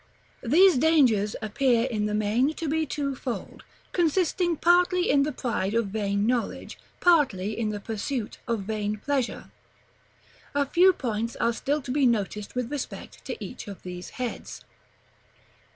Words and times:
§IV. 0.45 0.49
Those 0.49 0.79
dangers 0.79 1.35
appear, 1.43 1.83
in 1.85 2.07
the 2.07 2.15
main, 2.15 2.55
to 2.55 2.67
be 2.67 2.87
twofold; 2.87 3.63
consisting 3.91 4.55
partly 4.57 5.11
in 5.11 5.21
the 5.21 5.31
pride 5.31 5.75
of 5.75 5.89
vain 5.89 6.25
knowledge, 6.25 6.79
partly 6.99 7.55
in 7.55 7.69
the 7.69 7.79
pursuit 7.79 8.39
of 8.47 8.61
vain 8.63 8.97
pleasure. 8.97 9.51
A 10.55 10.65
few 10.65 10.91
points 10.91 11.35
are 11.35 11.53
still 11.53 11.83
to 11.83 11.91
be 11.91 12.07
noticed 12.07 12.55
with 12.55 12.71
respect 12.71 13.23
to 13.25 13.37
each 13.45 13.67
of 13.67 13.83
these 13.83 14.09
heads. 14.17 14.65